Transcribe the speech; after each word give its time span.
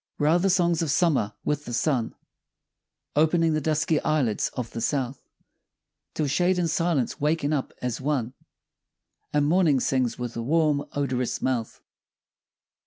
Where 0.17 0.31
are 0.31 0.39
the 0.39 0.49
songs 0.49 0.81
of 0.81 0.89
Summer? 0.89 1.33
With 1.45 1.65
the 1.65 1.73
sun, 1.73 2.15
Opening 3.15 3.53
the 3.53 3.61
dusky 3.61 3.99
eyelids 4.01 4.49
of 4.55 4.71
the 4.71 4.81
south, 4.81 5.21
Till 6.15 6.25
shade 6.25 6.57
and 6.57 6.67
silence 6.67 7.19
waken 7.21 7.53
up 7.53 7.71
as 7.83 8.01
one, 8.01 8.33
And 9.31 9.45
Morning 9.45 9.79
sings 9.79 10.17
with 10.17 10.35
a 10.35 10.41
warm 10.41 10.85
odorous 10.93 11.39
mouth. 11.43 11.81